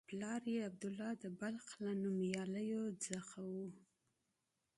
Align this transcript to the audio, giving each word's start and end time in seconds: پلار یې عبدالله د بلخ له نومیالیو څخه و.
پلار 0.09 0.41
یې 0.53 0.59
عبدالله 0.69 1.11
د 1.23 1.25
بلخ 1.39 1.65
له 1.83 1.91
نومیالیو 2.03 2.83
څخه 3.07 3.39
و. 3.51 3.53